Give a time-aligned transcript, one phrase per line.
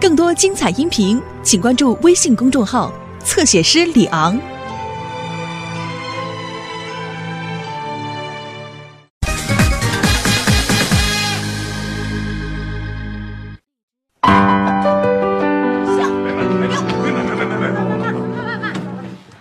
[0.00, 2.92] 更多精彩音频，请关注微信公众号
[3.24, 4.38] “侧写师李昂”。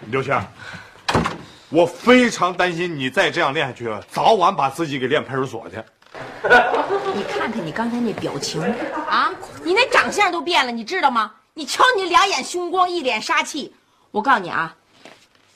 [0.10, 0.34] 刘星，
[1.70, 5.76] 我非常担心你再这样练下去，早晚把自己给练派出所去。
[7.14, 8.62] 你看看你刚才那表情
[9.08, 9.32] 啊，
[9.68, 11.30] 你那长相都变了，你知道吗？
[11.54, 13.76] 你瞧你两眼凶光，一脸杀气。
[14.12, 14.74] 我告诉你啊，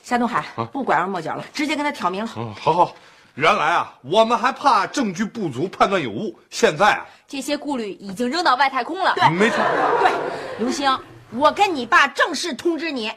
[0.02, 2.30] 夏东海，不拐弯抹角了，直接跟他挑明了。
[2.36, 2.94] 嗯，好好。
[3.36, 6.38] 原来啊，我们还怕证据不足，判断有误。
[6.50, 9.14] 现在啊，这些顾虑已经扔到外太空了。
[9.14, 9.56] 对，没错。
[10.00, 10.12] 对，
[10.58, 10.94] 刘星，
[11.30, 13.10] 我跟你爸正式通知你。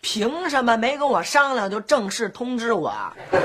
[0.00, 2.94] 凭什么没跟我商量就正式通知我？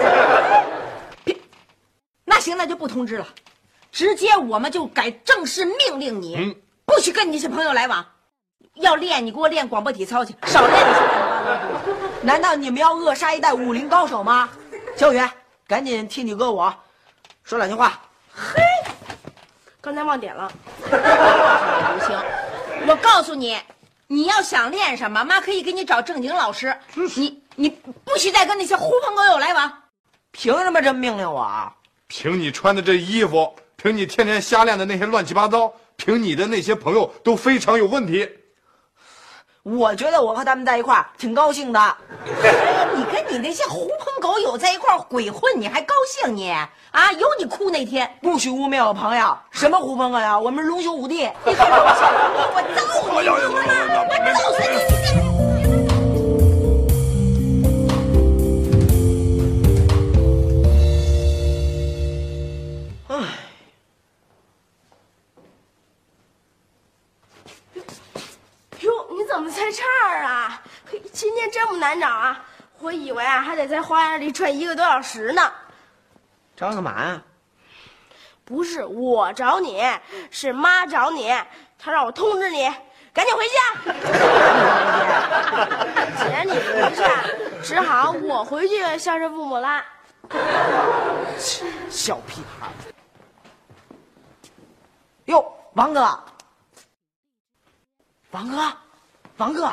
[2.24, 3.28] 那行，那就不通知了，
[3.94, 8.04] 直接我们就改正式命令你，嗯不许跟你那些朋友来往。
[8.78, 12.28] 要练，你给我练广播体操去，少练你。
[12.28, 14.50] 难道你们要扼杀一代武林高手吗？
[14.98, 15.22] 小雨，
[15.68, 16.74] 赶紧替你哥我
[17.44, 18.02] 说两句话。
[18.34, 18.64] 嘿
[19.80, 20.52] 刚才忘点了。
[20.90, 22.20] 刘星，
[22.88, 23.60] 我告诉你，
[24.08, 26.76] 你要想练什么，妈可以给你找正经老师。
[27.16, 29.72] 你你不许再跟那些狐朋狗友来往。
[30.32, 31.72] 凭什么这么命令我啊？
[32.08, 38.26] 凭你穿的这衣服，凭你天天瞎练的那些乱七八糟，凭你的那些朋友都非常有问题。
[39.62, 41.98] 我觉得我和他们在一块儿挺高兴的。
[42.96, 47.12] 你跟你那些狐朋狗友在一块儿鬼混，你还高兴你啊？
[47.20, 48.10] 有你哭那天。
[48.22, 51.30] 不许污蔑我朋友，什么狐朋狗友，我们是龙兄虎弟。
[51.46, 52.10] 你看我小
[52.56, 53.28] 我揍你！
[53.28, 55.33] 我揍死你！
[69.34, 70.62] 怎么在这儿啊？
[70.86, 72.40] 嘿，今天这么难找啊！
[72.78, 75.52] 我以为啊还得在花园里转一个多小时呢。
[76.56, 77.20] 找我干嘛呀？
[78.46, 79.84] 不是我找你，
[80.30, 81.34] 是妈找你，
[81.80, 82.72] 她让我通知你，
[83.12, 83.58] 赶紧回家。
[86.20, 87.04] 既然你不是，
[87.64, 89.84] 只好我回去孝顺父母啦。
[91.90, 92.72] 小屁孩儿。
[95.26, 95.44] 哟，
[95.74, 96.24] 王哥，
[98.30, 98.72] 王哥，
[99.44, 99.70] 王哥，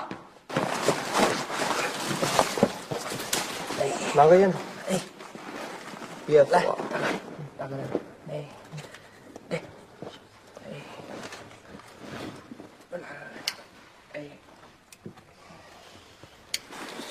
[4.14, 4.58] 拿个烟头，
[4.88, 5.00] 哎，
[6.26, 6.76] 憋死来我！
[7.56, 7.76] 大哥，
[8.30, 8.44] 哎，
[9.50, 9.62] 哎，
[14.14, 14.20] 哎，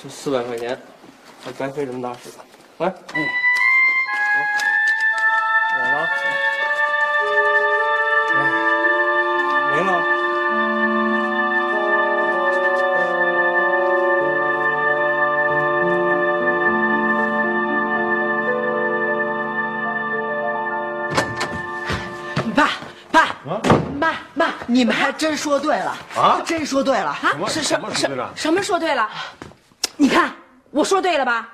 [0.02, 0.78] 这四百块钱，
[1.42, 2.44] 还白费这么大事了？
[2.76, 3.26] 来，嗯，
[5.78, 6.06] 我了，
[24.70, 27.34] 你们还真说对了啊真说对了啊！
[27.48, 29.10] 是什么说对了什么说对了？
[29.96, 30.32] 你看
[30.70, 31.48] 我说对了吧？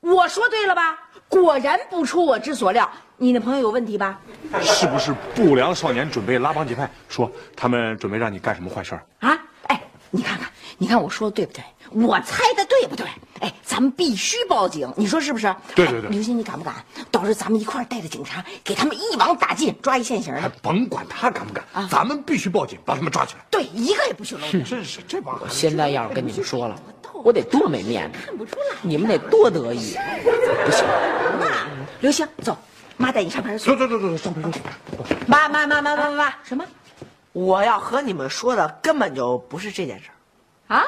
[0.00, 0.98] 我说对了吧？
[1.28, 4.20] 果然不出我之所料，你那朋友有问题吧？
[4.60, 9.02] 是不是不良少年准备拉帮结派，说他们准备让你干什么坏事儿？
[9.26, 9.80] 啊，哎，
[10.10, 11.64] 你看看，你看我说的对不对？
[11.90, 13.06] 我猜的对不对？
[13.40, 15.54] 哎，咱们必须报警，你说是不是？
[15.74, 16.74] 对对对哎刘星，你敢不敢？
[17.10, 20.52] 到时候咱们一块儿带着警察，给他们一网打尽，抓一现行还的。
[20.62, 23.40] 甭管他敢不敢，咱们必须报警，把他们抓起来。
[23.50, 24.60] 对，一个也不许漏掉。
[24.62, 26.76] 真是这帮孩子现在要是跟你们说了，
[27.12, 28.76] 我得多没面子，看不出来。
[28.82, 29.96] 你们得多得意。
[30.64, 30.84] 不行，
[31.40, 31.46] 妈，
[32.00, 32.56] 刘星，走，
[32.96, 33.76] 妈带你上派出所。
[33.76, 35.16] 走走走走，上派出所。
[35.26, 36.64] 妈妈妈妈妈妈，什么？
[37.32, 40.06] 我要和你们说的根本就不是这件事
[40.68, 40.76] 儿。
[40.76, 40.84] 啊？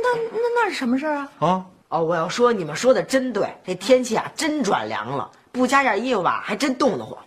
[0.00, 1.28] 嗯，那那那那是什么事儿啊？
[1.40, 7.18] 啊，哦，我要说你们说的真对，这天气啊真转凉了，不加件衣服吧还真冻得慌。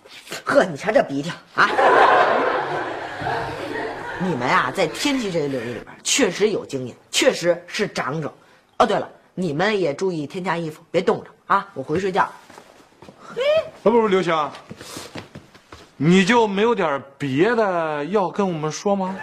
[0.44, 1.70] 呵，你瞧这鼻涕啊！
[4.20, 8.34] 你们呀、在天气这个领域里边确实有经验，确实是长者。
[8.78, 11.68] 哦，对了，你们也注意添加衣服，别冻着啊！
[11.74, 12.28] 我回去睡觉。
[13.22, 13.42] 嘿
[13.84, 14.50] 不不不，刘星，
[15.98, 19.16] 你就没有点别的要跟我们说吗？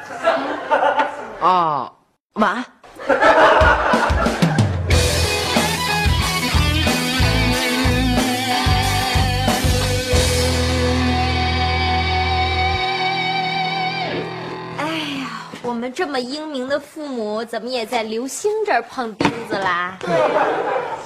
[1.40, 1.90] 啊，
[2.34, 2.64] 晚安。
[14.78, 14.86] 哎
[15.18, 19.98] 呀，我们这么英明的父母，怎么也在刘星这儿碰钉子啦？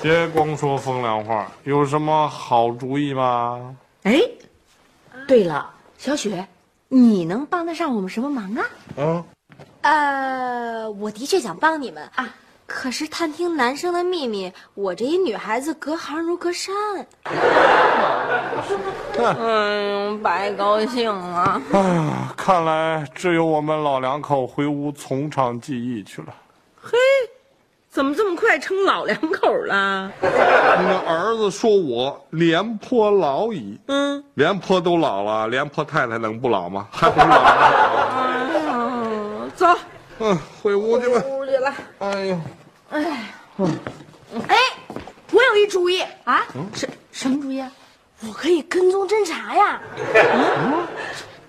[0.02, 3.74] 别光说风凉话，有什么好主意吗？
[4.02, 4.20] 哎，
[5.26, 6.46] 对了，小雪，
[6.88, 8.66] 你能帮得上我们什么忙啊？
[8.98, 9.24] 啊，
[9.84, 12.26] 呃，我的确想帮你们啊，
[12.66, 16.74] 可是探听男生的秘密，我这一女孩子隔行如隔山。
[17.24, 17.34] 哎
[20.08, 21.60] 呦，白高兴了。
[21.72, 26.28] 哎呀，看来只有我们老两口回屋从长计议去了。
[26.80, 26.96] 嘿，
[27.90, 30.10] 怎么这么快成老两口了？
[30.22, 36.88] 你们儿子说我廉颇老矣，嗯，廉颇都老了，廉颇太太能不老吗？
[36.90, 37.44] 还不是老了？
[37.44, 38.23] 哎呀，走，
[40.18, 41.22] 嗯，回屋去吧。
[41.26, 41.74] 屋里来。
[41.98, 42.40] 哎呦，
[42.90, 43.34] 哎，
[44.48, 44.56] 哎
[45.32, 46.46] 我有一主意，啊？
[46.74, 47.70] 什什么主意啊？
[48.26, 49.80] 我可以跟踪侦查呀。
[50.34, 50.86] 嗯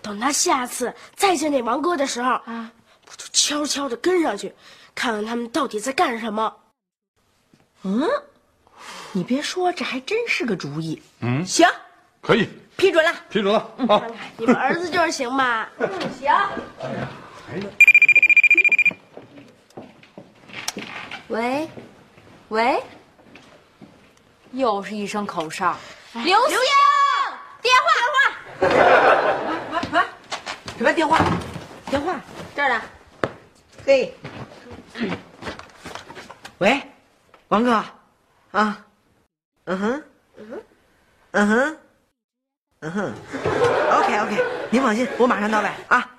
[0.02, 2.70] 等他下次再见那王哥的时候啊，
[3.08, 4.54] 我就悄悄的跟上去，
[4.94, 6.54] 看看他们到底在干什么。
[7.84, 8.08] 嗯，
[9.12, 11.02] 你别说，这还真是个主意。
[11.22, 11.68] 嗯行，
[12.22, 12.48] 可以
[12.78, 13.12] 批准了。
[13.30, 14.02] 批准了啊！
[14.38, 15.70] 你们儿子就是行吧？
[21.36, 21.70] 喂，
[22.48, 22.82] 喂，
[24.54, 25.76] 又是一声口哨。
[26.14, 26.58] 刘星，
[27.62, 27.90] 电话。
[28.70, 28.72] 电
[29.92, 30.06] 话，
[30.78, 31.20] 什么电话？
[31.90, 32.22] 电话。
[32.56, 32.82] 这儿呢。
[33.86, 34.18] 嘿，
[36.60, 36.82] 喂，
[37.50, 37.84] 王哥，
[38.52, 38.86] 啊，
[39.66, 40.04] 嗯哼，
[40.38, 40.64] 嗯哼，
[41.32, 41.78] 嗯哼。
[42.80, 43.14] 嗯哼
[43.92, 45.70] ，OK OK，您放心，我马上到位。
[45.90, 46.10] 啊。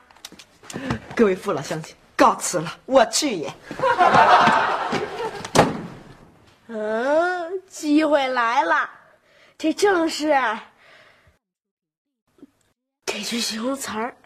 [1.14, 3.52] 各位父老乡亲，告辞了，我去也。
[6.68, 8.88] 嗯，机会来了，
[9.58, 10.34] 这正是
[13.04, 14.16] 给句形容词儿。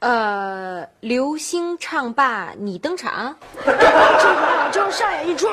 [0.00, 3.36] 呃，流星唱罢你登场。
[3.64, 5.48] 正好我就上演一出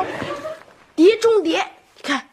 [0.96, 1.64] 碟中谍。
[1.96, 2.28] 你看，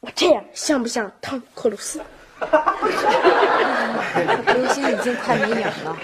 [0.00, 2.00] 我这样像不像汤姆克鲁斯？
[4.54, 5.96] 流星已经快没影了。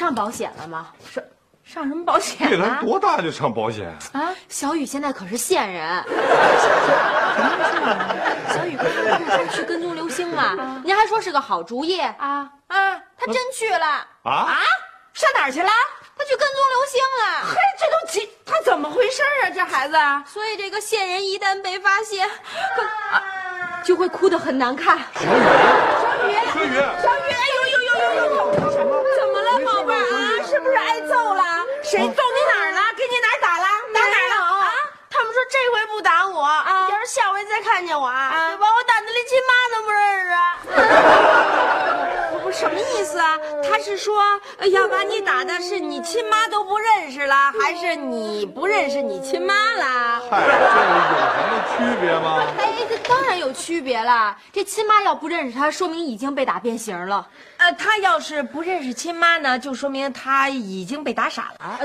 [0.00, 0.86] 上保险了吗？
[1.12, 1.22] 上
[1.62, 2.80] 上什么保险啊？
[2.80, 3.86] 多大就上保险？
[4.14, 6.02] 啊，小雨现在可是线人。
[8.48, 10.80] 小雨不是去跟踪刘星吗？
[10.82, 12.98] 您还说是个好主意啊啊！
[13.14, 13.86] 他真去了，
[14.22, 14.32] 啊？
[14.32, 14.56] 啊？
[15.12, 15.68] 上哪儿去了？
[16.16, 17.44] 他去跟踪刘星了。
[17.50, 18.30] 嘿，这都几？
[18.46, 19.50] 他怎么回事啊？
[19.54, 19.98] 这孩子？
[20.32, 22.26] 所以这个线人一旦被发现，
[22.74, 22.82] 可
[23.14, 23.22] 啊
[23.84, 24.98] 就会哭得很难看。
[25.14, 25.28] 小雨，
[26.54, 26.72] 小雨，小雨，
[27.02, 28.30] 小雨哎呦呦呦呦？
[30.50, 31.44] 是不是挨揍了？
[31.80, 32.12] 谁揍你
[32.52, 32.80] 哪儿了？
[32.96, 33.66] 给你哪儿打了？
[33.94, 34.36] 打哪儿了？
[34.58, 34.72] 啊？
[35.08, 36.42] 他们说这回不打我，
[36.90, 40.32] 要是下回再看见我啊，就把我打的连亲妈都不认识。
[42.60, 43.38] 什么意思啊？
[43.64, 44.20] 他是说
[44.58, 50.20] 呃要把你打的是你亲妈都不认识了，还是你不认识你亲妈了？
[50.30, 50.58] 嗨，这有
[51.32, 52.42] 什么区别吗？
[52.58, 54.36] 哎，这当然有区别了。
[54.52, 57.26] 这亲妈要不认识他，说明已经被打变形了。
[57.56, 61.78] 呃，他要是不认识亲妈呢，就说明他已经被打傻了。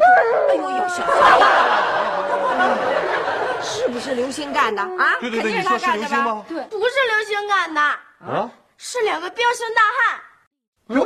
[0.49, 1.05] 哎呦呦，小
[3.63, 5.15] 是不是刘星干的啊？
[5.21, 6.09] 对对对，肯定是他你说是干的吧？
[6.09, 6.45] 刘星吗？
[6.69, 8.51] 不是刘星干的，啊？
[8.77, 10.19] 是两个彪形大汉，
[10.87, 11.05] 彪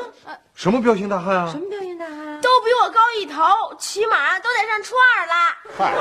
[0.53, 1.47] 什么彪形大汉啊？
[1.49, 2.39] 什么表现的啊？
[2.41, 3.41] 都比我高一头，
[3.77, 5.33] 起码都得上初二了。
[5.77, 5.93] 嗨，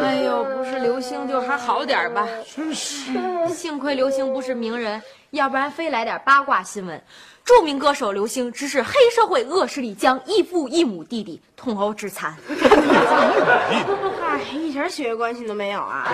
[0.00, 2.26] 哎呦，不是流星就还好点儿吧？
[2.56, 3.12] 真是。
[3.50, 5.02] 幸亏流星不是名人，
[5.34, 7.00] 要不然非来点八卦新闻。
[7.44, 12.34] 著名歌手刘星指使黑社会恶势力将异父异母弟弟痛殴致残。
[14.18, 16.08] 嗨， 一点血缘关系都没有啊！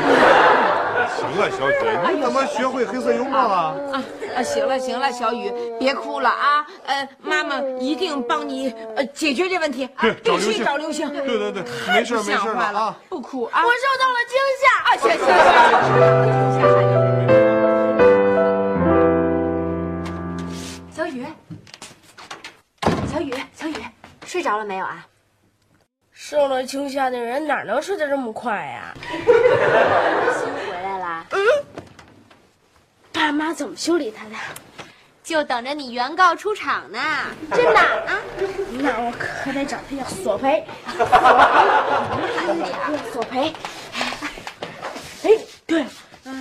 [1.17, 3.55] 行了，小雪，你怎么学会黑色幽默了？
[3.93, 4.03] 啊
[4.35, 4.43] 啊！
[4.43, 6.67] 行了行了，小雨，别哭了啊！
[6.87, 9.89] 呃，妈妈一定帮你呃解决这问题。
[9.95, 11.09] 啊必须找刘星。
[11.13, 11.63] 对对对，
[11.93, 12.97] 没事不没事的像话了啊。
[13.09, 13.63] 不哭啊！
[13.65, 14.67] 我受到了惊吓。
[14.83, 15.09] 啊，行
[16.59, 16.90] 行
[24.31, 25.05] 睡着了没有啊？
[26.13, 29.27] 受了惊吓的人哪能睡得这么快呀、 新
[30.55, 31.27] 回来啦，
[33.13, 34.31] 爸妈怎么修理他的？
[35.25, 37.01] 就等着你原告出场呢。
[37.51, 38.21] 真的啊？
[38.71, 42.73] 那我可得找他要索赔， 喊点
[43.13, 43.53] 索赔。
[45.25, 45.31] 哎，
[45.67, 45.91] 对了，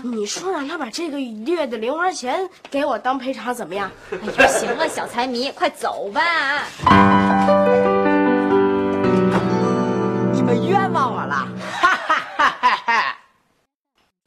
[0.03, 3.91] 你说让他把这个月的零花钱给我当赔偿，怎么样？
[4.11, 6.67] 哎呀，行了，小财迷，快走吧。
[10.69, 11.47] 冤枉我了！
[11.81, 13.17] 哈哈哈哈哈！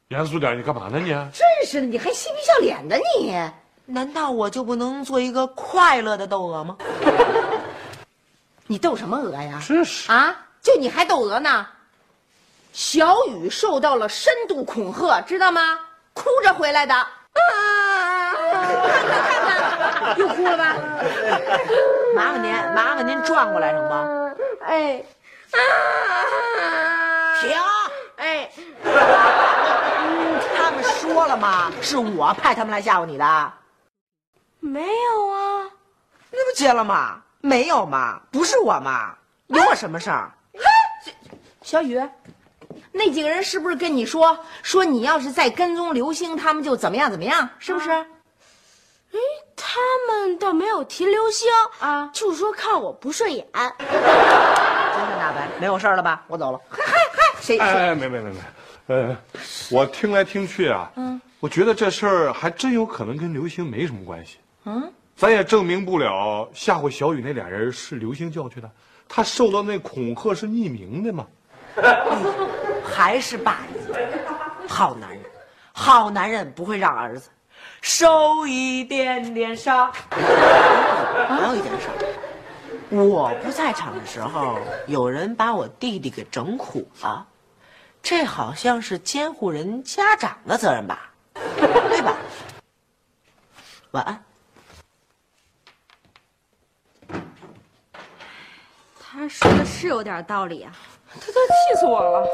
[0.09, 1.11] 严肃点，你干嘛呢你？
[1.33, 3.39] 真是的，你还嬉皮笑脸的你。
[3.87, 6.77] 难道我就不能做一个快乐的窦娥吗？
[8.67, 9.61] 你斗什么鹅呀？
[9.67, 11.67] 真是啊，就你还斗鹅呢？
[12.73, 15.79] 小雨受到了深度恐吓，知道吗？
[16.13, 16.95] 哭着回来的。
[16.95, 17.09] 啊，
[18.35, 18.53] 看
[19.09, 20.77] 看看看，又哭了吧？
[22.15, 24.09] 麻烦您，麻烦您转过来成吗？
[24.65, 25.03] 哎，
[27.40, 27.56] 停！
[28.16, 28.50] 哎，
[30.56, 31.71] 他们说了吗？
[31.80, 33.52] 是我派他们来吓唬你的，
[34.61, 35.68] 没有啊。
[36.30, 37.21] 那不接了吗？
[37.40, 39.14] 没有嘛，不是我嘛，
[39.49, 40.32] 有我什么事儿？
[41.62, 42.00] 小雨，
[42.92, 47.49] 那几个人是不是跟你说说你要是再跟踪刘星，他们就怎么样怎么样？
[47.59, 47.90] 是不是？
[47.90, 49.18] 哎，
[49.56, 53.47] 他们倒没有提刘星啊就说看我不顺眼。
[55.18, 56.23] 大白，没有事儿了吧？
[56.26, 56.61] 我走了。
[56.71, 56.82] 嗨
[57.12, 57.59] 嗨谁？
[57.59, 58.38] 哎哎，没没没没，
[58.87, 59.16] 呃，
[59.71, 64.38] 我听来听去啊，嗯，我觉得这事儿还真有可能跟刘星没什么关系。
[64.64, 68.71] 嗯，咱也证明不了吓唬小雨那俩人是刘星叫去的，
[69.09, 71.26] 他受到那恐吓是匿名的嘛。
[72.85, 73.97] 还是爸爷，
[74.68, 75.21] 好男人，
[75.73, 77.30] 好男人不会让儿子
[77.80, 79.90] 受一点点伤。
[80.11, 81.97] 还有一件事儿，
[82.93, 87.27] 我不在场的时候，有人把我弟弟给整苦了，
[88.03, 91.11] 这好像是监护人家长的责任吧？
[91.35, 92.15] 对吧？
[93.93, 94.23] 晚安。
[99.01, 100.71] 他说的是有点道理啊。
[101.15, 102.29] 他都气死我了。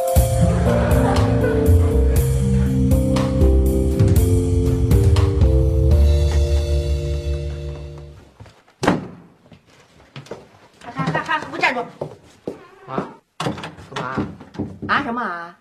[14.88, 15.58] 啊什么啊？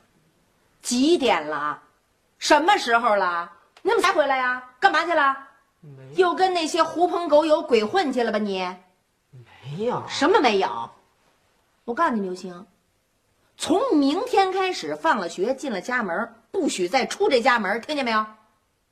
[0.81, 1.81] 几点了？
[2.37, 3.51] 什么时候了？
[3.81, 4.63] 你怎么才回来呀？
[4.79, 5.35] 干嘛去了？
[6.15, 8.65] 又跟那些狐朋狗友鬼混去了吧你？
[9.63, 10.01] 没有。
[10.07, 10.89] 什么没有？
[11.83, 12.65] 我告诉你，刘星，
[13.57, 18.25] 从明天开始，放了学进了家门，不许再出这家门，听见没有？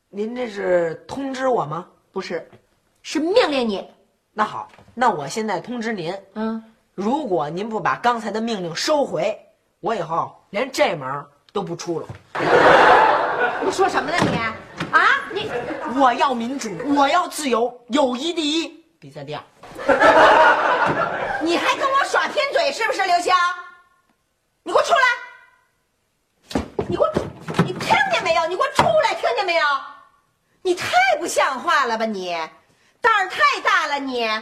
[0.09, 1.87] 您这是通知我吗？
[2.11, 2.49] 不是，
[3.01, 3.89] 是命令你。
[4.33, 6.61] 那好，那我现在通知您，嗯，
[6.93, 9.44] 如果您不把刚才的命令收回，
[9.85, 11.23] 我以后连这门
[11.53, 12.07] 都不出了。
[13.63, 14.35] 你说什么呢你？
[14.91, 15.51] 啊，你
[15.95, 19.43] 我要民主，我要自由，友谊第一，比赛第二。
[21.39, 23.31] 你还跟我耍贫嘴是不是，刘星？
[24.63, 26.63] 你给我出来！
[26.89, 27.13] 你给我，
[27.63, 28.47] 你听见没有？
[28.47, 29.63] 你给我出来，听见没有？
[30.63, 30.87] 你太
[31.19, 32.35] 不像话了吧你！
[33.01, 34.41] 胆儿太大了你啊！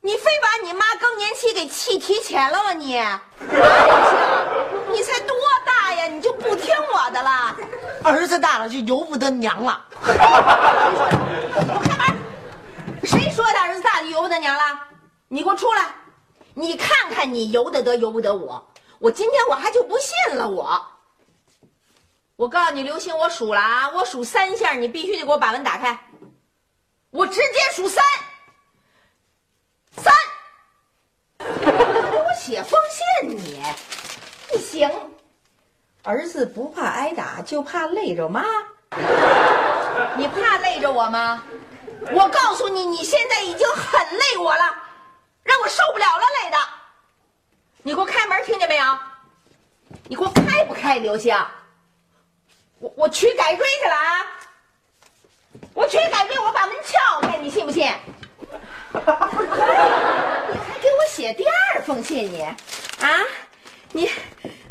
[0.00, 2.96] 你非把你妈更年期给气提前了吗你？
[2.96, 5.36] 啊，刘星，你才多
[5.66, 6.06] 大呀？
[6.06, 7.56] 你就不听我的了？
[8.04, 9.84] 儿子大了就由不得娘了。
[10.00, 12.16] 我开门！
[13.04, 14.80] 谁说的儿子大就由不得娘了？
[15.26, 15.94] 你给我出来！
[16.54, 18.66] 你看看你由得得由不得我？
[19.00, 20.80] 我今天我还就不信了我。
[22.36, 25.98] 我告诉你，刘星，我数了啊，我数三下，你必须得给我把门打开。
[27.10, 28.04] 我直接数，三。
[31.38, 31.66] 给
[32.16, 32.80] 我写封
[33.20, 33.62] 信你，
[34.50, 34.90] 你行。
[36.02, 38.42] 儿子不怕挨打，就怕累着妈。
[40.16, 41.44] 你怕累着我吗？
[42.10, 44.74] 我告诉你，你现在已经很累我了，
[45.42, 46.56] 让我受不了了，累的。
[47.82, 48.98] 你给我开门，听见没有？
[50.04, 51.36] 你给我开不开，刘星？
[52.78, 54.26] 我我去改锥去了啊！
[55.74, 57.92] 我去改锥，我把门撬开，你信不信？
[61.18, 62.56] 写第二封信你，啊？
[63.90, 64.08] 你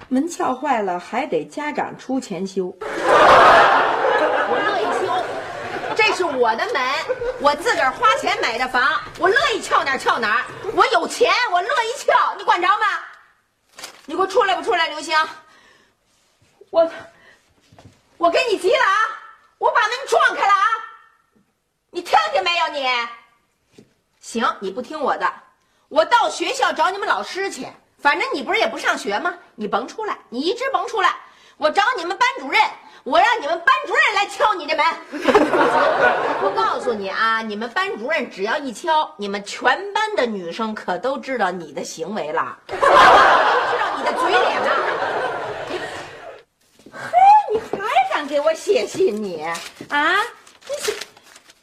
[0.07, 5.11] 门撬坏了还得家长出钱修，我乐意修。
[5.93, 6.81] 这是我的门，
[7.41, 8.81] 我自个儿花钱买的房，
[9.19, 10.45] 我乐意撬哪儿撬哪儿。
[10.73, 12.85] 我有钱，我乐意撬，你管着吗？
[14.05, 15.13] 你给我出来不出来，刘星？
[16.69, 16.89] 我
[18.17, 18.95] 我跟你急了啊！
[19.57, 20.65] 我把门撞开了啊！
[21.91, 22.87] 你听见没有你？
[24.21, 25.29] 行，你不听我的，
[25.89, 27.67] 我到学校找你们老师去。
[27.99, 29.33] 反正你不是也不上学吗？
[29.55, 31.15] 你甭出来，你一直甭出来。
[31.57, 32.61] 我找你们班主任，
[33.03, 34.85] 我让你们班主任来敲你这门。
[36.43, 44.69] 我告诉你啊，你们班主任只要一敲，你们全班的女生可都知道你的行为了， 都知道你的嘴脸了。
[46.93, 47.17] 嘿，
[47.51, 49.43] 你还敢给我写信你
[49.89, 50.17] 啊？
[50.69, 50.93] 你写，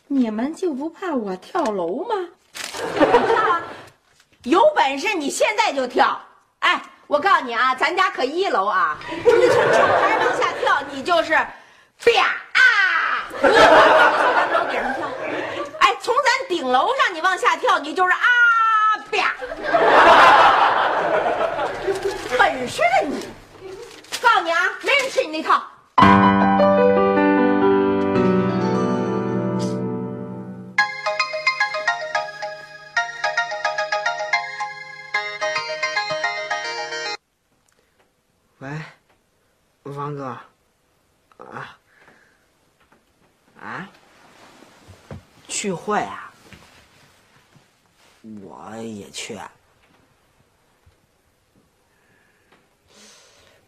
[0.09, 2.17] 你们就不怕我跳楼吗？
[2.97, 3.63] 跳啊！
[4.45, 6.21] 有本事你现在就跳！
[6.61, 12.11] 哎，我告诉你啊，咱家可一楼啊，你从窗台往下跳，你就是，啪
[12.53, 13.25] 啊！
[13.41, 13.55] 你往
[14.35, 15.09] 咱楼顶上跳，
[15.81, 18.19] 哎，从咱顶楼上你往下跳，你就是啊
[19.11, 19.35] 啪！
[22.39, 23.27] 本事的你！
[24.21, 25.63] 告诉你啊，没人吃你那套。
[45.85, 46.33] 会啊，
[48.41, 49.39] 我也去。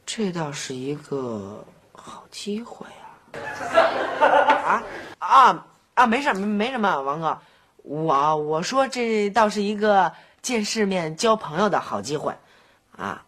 [0.06, 2.86] 这倒是一个好机会
[3.36, 3.36] 啊！
[4.58, 4.82] 啊
[5.18, 6.06] 啊啊！
[6.06, 7.38] 没事，没没什么，王哥，
[7.82, 12.34] 我我说这倒是一个见世面、交朋友的好机会，
[12.96, 13.22] 啊。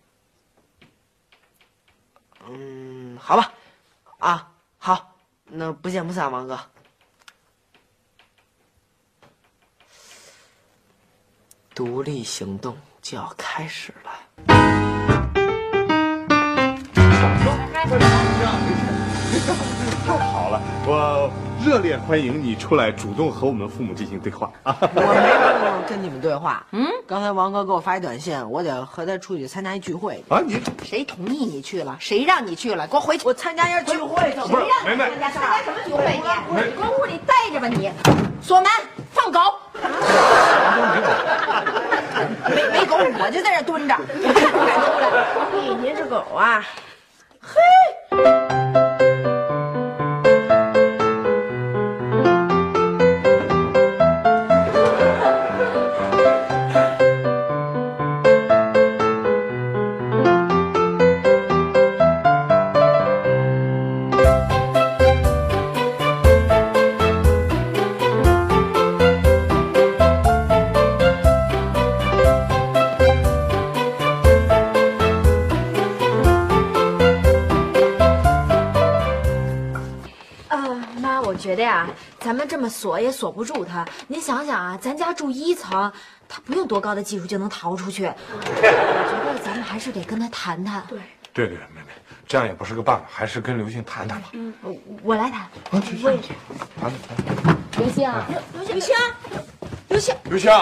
[2.49, 3.53] 嗯，好吧，
[4.19, 5.15] 啊，好，
[5.45, 6.59] 那不见不散，王哥。
[11.79, 14.11] 独立行动就要开始了。
[20.05, 21.31] 太好了，我
[21.65, 24.77] 热烈欢迎你出来主动和我们父母进行对话啊！
[24.81, 26.65] 我没空 跟你们对话。
[26.71, 30.23] 嗯，刚才王哥给我发一短信，我得和他出去参加一聚会。
[30.29, 31.97] 啊，你谁同意你去了？
[31.99, 32.87] 谁让你去了？
[32.87, 33.27] 给我回去！
[33.27, 34.47] 我参加一下聚会，谁让
[34.85, 35.31] 你梅梅参加？
[35.31, 36.61] 参加什么聚会你？
[36.63, 37.91] 你搁屋里待着吧你！
[38.41, 38.71] 锁门，
[39.13, 39.41] 放狗。
[42.49, 45.17] 没没狗，我就在这蹲着，我看不敢出来。
[45.61, 46.65] 咦， 您是狗啊？
[82.69, 83.83] 么锁也锁不住他。
[84.07, 85.91] 您想想啊，咱家住一层，
[86.29, 88.05] 他不用多高的技术就能逃出去。
[88.05, 90.85] 我觉得咱们还是得跟他谈谈。
[90.87, 90.99] 对，
[91.33, 91.93] 对对，妹妹，
[92.27, 94.29] 这样也不是个办法，还是跟刘星谈谈吧。
[94.33, 94.53] 嗯
[95.03, 95.49] 我来谈。
[95.71, 96.05] 我，去去，
[96.79, 97.57] 谈谈。
[97.79, 98.13] 刘星，
[98.53, 98.95] 刘星，
[99.89, 100.53] 刘星，刘星，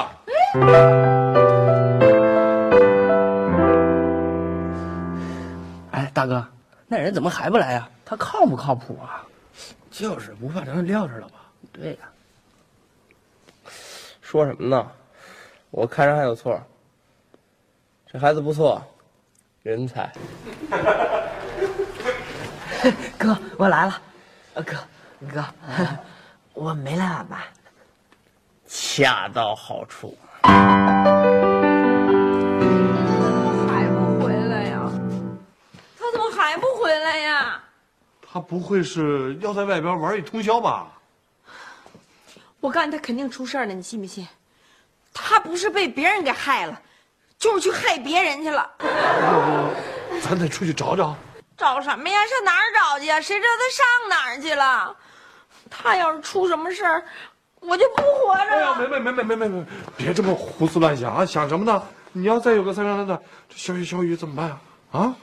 [5.90, 6.46] 哎，大哥，
[6.86, 9.26] 那人怎么还不来呀、他靠不靠谱啊？
[9.90, 11.34] 就是不怕咱们撂这了吧？
[11.78, 11.98] 对呀、
[14.22, 14.90] 说什么呢？
[15.70, 16.58] 我看人还有错。
[18.10, 18.82] 这孩子不错，
[19.62, 20.10] 人才。
[23.18, 24.00] 哥，我来了。
[24.54, 24.76] 呃，哥，
[25.32, 25.44] 哥，
[26.54, 27.44] 我没来晚吧？
[28.66, 30.16] 恰到好处。
[30.42, 30.48] 还
[33.90, 34.90] 不回来呀？
[35.98, 37.62] 他怎么还不回来呀？
[38.22, 40.92] 他不会是要在外边玩一通宵吧？
[42.60, 44.26] 我告诉你，他肯定出事儿了，你信不信？
[45.12, 46.80] 他不是被别人给害了，
[47.38, 48.70] 就是去害别人去了。
[50.22, 51.16] 咱得出去找找。
[51.56, 52.20] 找什么呀？
[52.26, 53.20] 上哪儿找去呀？
[53.20, 54.96] 谁知道他上哪儿去了？
[55.70, 57.04] 他要是出什么事儿，
[57.60, 58.76] 我就不活着哎呀，了。
[58.78, 59.66] 没没没没没没没，
[59.96, 61.24] 别这么胡思乱想啊！
[61.24, 61.82] 想什么呢？
[62.12, 64.58] 你要再有个三长两短，这小雨小雨怎么办呀？
[64.92, 65.14] 啊，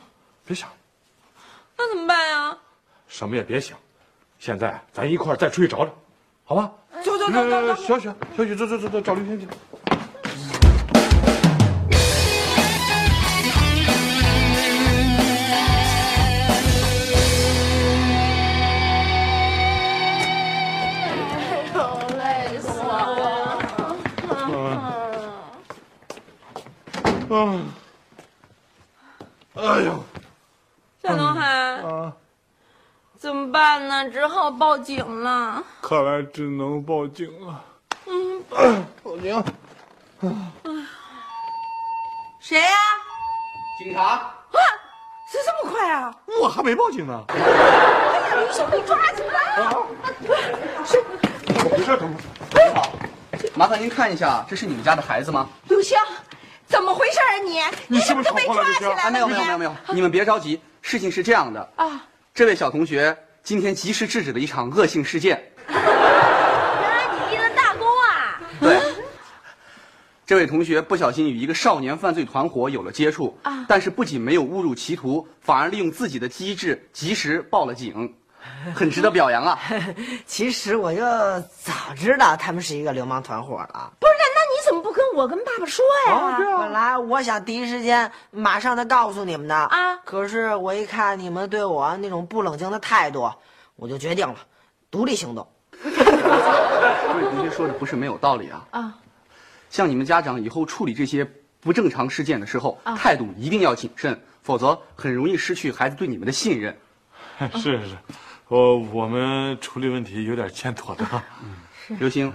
[0.46, 0.70] 别想，
[1.78, 2.58] 那怎么办呀？
[3.08, 3.78] 什么也别想，
[4.40, 5.94] 现在咱一块儿再出去找找，
[6.46, 6.72] 好吧？
[7.02, 7.76] 走走走走走。
[7.76, 9.48] 小雪，小雪，走走走走，找刘星去。
[34.12, 35.64] 只好报警了。
[35.82, 37.64] 看来只能报警了。
[38.06, 38.44] 嗯，
[39.04, 39.44] 报警。
[42.40, 42.68] 谁呀、
[43.80, 44.32] 警察，啊？
[45.32, 46.14] 谁这么快啊？
[46.42, 47.24] 我还没报警呢。
[47.30, 49.86] 哎呀，刘星被抓起来了！
[51.46, 51.98] 怎么回事？
[51.98, 52.16] 怎么？
[53.56, 55.48] 麻烦您看一下，这是你们家的孩子吗？
[55.70, 55.98] 刘星，
[56.68, 57.62] 怎么回事啊你？
[57.88, 59.02] 你是不是怎么被抓起来了？
[59.04, 65.52] 哎，没有没有没有没有，你们别着急，事情是这样的啊，这位小同学今天及时制止了一场恶性事件。
[65.68, 68.40] 原来你立了大功啊！
[68.62, 68.80] 对，
[70.26, 78.16] 这位同学不小心与一个少年犯罪团伙有了接触啊，但是不仅没有误入歧途，反而利用自己的机智及时报了警，
[78.74, 79.60] 很值得表扬啊！
[80.26, 81.02] 其实我就
[81.62, 83.92] 早知道他们是一个流氓团伙了。
[84.00, 84.33] 不是，那那你怎么不跟
[85.14, 86.38] 我跟爸爸说呀？
[86.58, 93.32] 本来我想第一时间马上的告诉你们的啊可是我一看你们对我那种不冷静的态度，
[93.76, 94.36] 我就决定了，
[94.90, 95.48] 独立行动。
[95.84, 98.66] 这位同学说的不是没有道理啊！
[98.72, 98.96] 啊，
[99.70, 106.76] 像你们家长以后处理这些不正常事件的时候，态度一定要谨慎，否则很容易失去孩子对你们的信任。
[107.54, 107.98] 是是是，
[108.48, 111.22] 我我们处理问题有点欠妥当。
[112.00, 112.32] 刘星，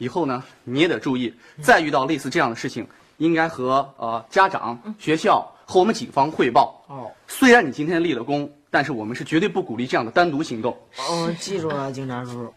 [0.00, 1.32] 以后呢你也得注意，
[1.62, 6.82] 再遇到类似这样的事情，应该和呃家长、学校和我们警方汇报。
[6.88, 10.72] 哦，虽然你今天立了功，但是我们是绝对不鼓励这样的单独行动。
[10.96, 12.54] 哦，记住了，警察叔叔。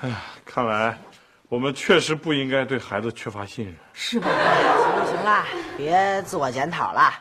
[0.00, 0.98] 哎呀，看来
[1.50, 3.74] 我们确实不应该对孩子缺乏信任。
[3.92, 4.26] 是吧？
[4.30, 5.44] 行了行了，
[5.76, 7.12] 别自我检讨了。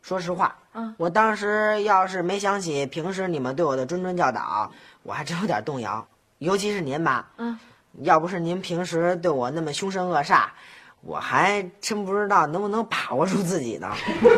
[0.00, 4.70] 说实话，嗯我当时要是没想起平时你们对我的谆谆教导，
[5.02, 6.06] 我还真有点动摇。
[6.38, 7.58] 尤其是您吧，嗯，
[8.02, 10.44] 要不是您平时对我那么凶神恶煞，
[11.02, 13.88] 我还真不知道能不能把握住自己呢。
[14.06, 14.28] 你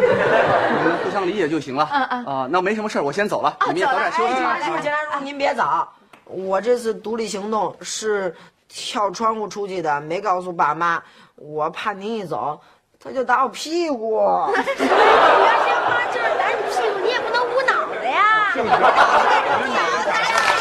[0.89, 1.89] 们互相理解就行了。
[1.93, 4.53] 嗯嗯啊、那没什么事儿，我先走了，你们也早点休息吧。
[4.53, 4.81] 哎警察
[5.13, 5.87] 叔叔，您别走，
[6.25, 8.35] 我这次独立行动是
[8.69, 11.03] 跳窗户出去的，没告诉爸妈，
[11.37, 12.61] 我怕您一走，
[12.99, 14.21] 他就打我屁股。
[14.55, 18.55] 原先花就是打你屁股，你也不能捂脑的呀。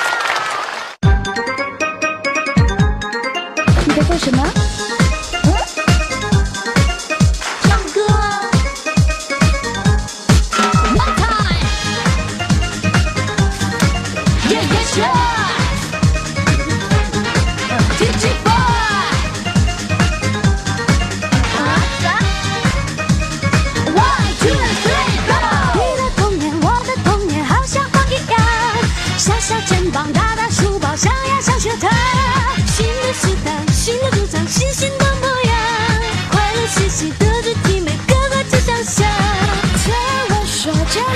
[4.02, 4.44] 在做什么？
[5.44, 5.54] 嗯？
[7.62, 8.02] 唱歌。
[10.96, 11.66] One time.
[14.50, 15.20] Yeah, yeah, sure.
[18.00, 18.50] DJ boy.
[21.58, 21.62] 啊？
[22.02, 22.04] 啥
[23.86, 25.32] ？One, two, three, go.
[25.76, 28.34] 你的童年，我的童年，好像风一样，
[29.18, 30.12] 小小肩膀，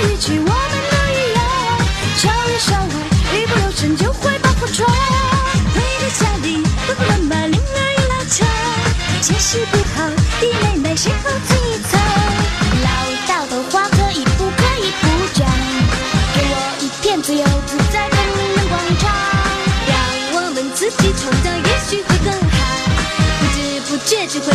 [0.02, 0.50] 一起，我们
[0.90, 1.38] 都一样，
[2.16, 2.94] 少里少外，
[3.32, 4.88] 一不留神就会把火闯。
[5.74, 8.46] 回到家里，爸爸妈妈铃儿一拉长，
[9.20, 10.08] 解释不好，
[10.40, 11.56] 弟妹妹谁后最
[11.88, 12.00] 藏？
[12.82, 12.88] 唠
[13.26, 15.04] 叨的话可以不可以不
[15.34, 15.46] 讲？
[16.34, 19.10] 给我一片自由自在的人广场，
[19.88, 19.94] 让
[20.34, 22.56] 我们自己创造，也许会更好。
[23.38, 24.52] 不知不觉就会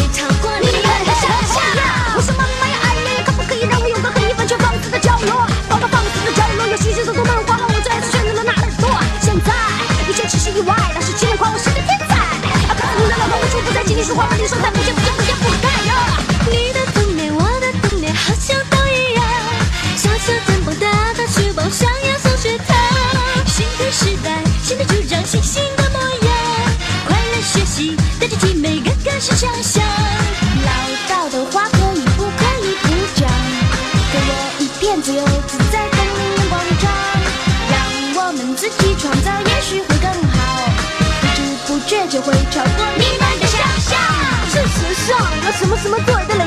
[45.62, 46.41] 什么什么对的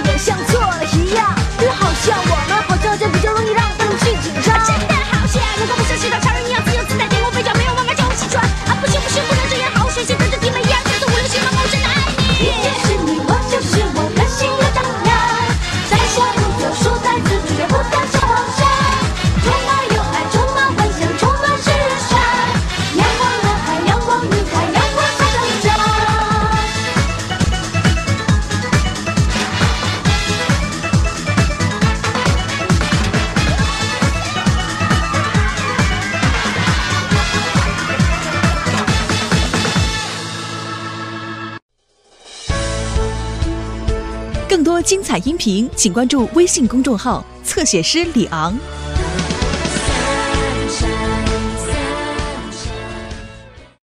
[45.18, 48.56] 音频，请关注微信公众号“侧写师李昂”。